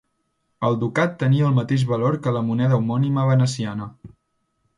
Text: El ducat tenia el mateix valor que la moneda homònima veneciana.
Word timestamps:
El 0.69 0.77
ducat 0.83 1.13
tenia 1.23 1.45
el 1.49 1.53
mateix 1.57 1.83
valor 1.91 2.17
que 2.25 2.33
la 2.39 2.41
moneda 2.49 2.81
homònima 2.81 3.27
veneciana. 3.35 3.91